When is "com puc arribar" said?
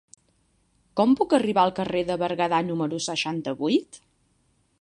1.01-1.67